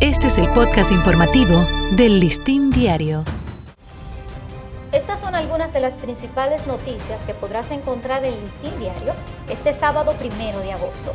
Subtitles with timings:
[0.00, 3.22] Este es el podcast informativo del Listín Diario.
[4.90, 9.12] Estas son algunas de las principales noticias que podrás encontrar en Listín Diario
[9.48, 11.12] este sábado primero de agosto.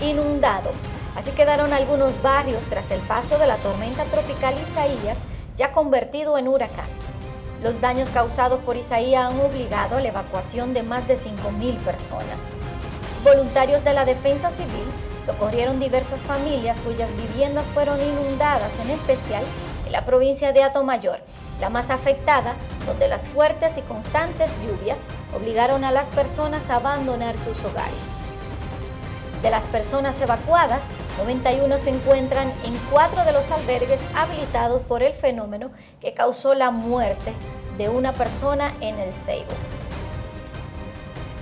[0.00, 0.70] Inundado.
[1.16, 5.18] Así quedaron algunos barrios tras el paso de la tormenta tropical Isaías,
[5.56, 6.86] ya convertido en huracán.
[7.64, 12.42] Los daños causados por Isaías han obligado a la evacuación de más de 5.000 personas.
[13.24, 14.86] Voluntarios de la Defensa Civil
[15.28, 19.42] socorrieron diversas familias cuyas viviendas fueron inundadas, en especial
[19.84, 21.20] en la provincia de Atomayor,
[21.60, 25.02] la más afectada, donde las fuertes y constantes lluvias
[25.36, 28.08] obligaron a las personas a abandonar sus hogares.
[29.42, 30.84] De las personas evacuadas,
[31.18, 36.70] 91 se encuentran en cuatro de los albergues habilitados por el fenómeno que causó la
[36.70, 37.34] muerte
[37.76, 39.52] de una persona en el Ceibo.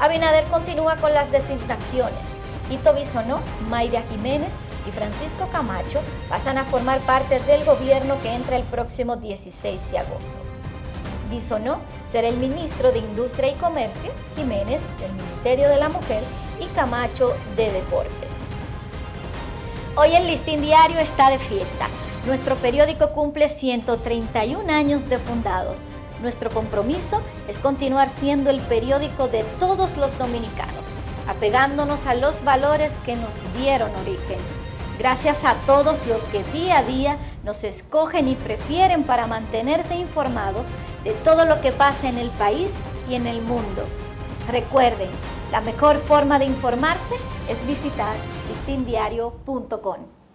[0.01, 2.36] Abinader continúa con las designaciones.
[2.71, 4.57] Ito Bisonó, Mayra Jiménez
[4.89, 9.99] y Francisco Camacho pasan a formar parte del gobierno que entra el próximo 16 de
[9.99, 10.31] agosto.
[11.31, 16.23] Bisonó será el ministro de Industria y Comercio, Jiménez del Ministerio de la Mujer
[16.61, 18.41] y Camacho de Deportes.
[19.97, 21.87] Hoy el Listín Diario está de fiesta.
[22.27, 25.75] Nuestro periódico cumple 131 años de fundado.
[26.21, 30.76] Nuestro compromiso es continuar siendo el periódico de todos los dominicanos,
[31.27, 34.39] apegándonos a los valores que nos dieron origen.
[34.99, 40.69] Gracias a todos los que día a día nos escogen y prefieren para mantenerse informados
[41.05, 42.77] de todo lo que pasa en el país
[43.09, 43.85] y en el mundo.
[44.51, 45.11] Recuerden,
[45.53, 47.15] la mejor forma de informarse
[47.49, 48.17] es visitar
[48.49, 50.26] listindiario.com.